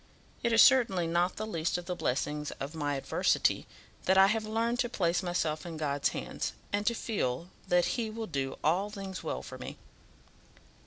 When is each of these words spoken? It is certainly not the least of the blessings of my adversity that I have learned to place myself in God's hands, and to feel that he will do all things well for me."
It 0.41 0.51
is 0.51 0.63
certainly 0.63 1.05
not 1.05 1.35
the 1.35 1.45
least 1.45 1.77
of 1.77 1.85
the 1.85 1.93
blessings 1.95 2.49
of 2.59 2.73
my 2.73 2.95
adversity 2.95 3.67
that 4.05 4.17
I 4.17 4.25
have 4.25 4.45
learned 4.47 4.79
to 4.79 4.89
place 4.89 5.21
myself 5.21 5.63
in 5.63 5.77
God's 5.77 6.09
hands, 6.09 6.53
and 6.73 6.87
to 6.87 6.95
feel 6.95 7.49
that 7.67 7.85
he 7.85 8.09
will 8.09 8.25
do 8.25 8.57
all 8.63 8.89
things 8.89 9.23
well 9.23 9.43
for 9.43 9.59
me." 9.59 9.77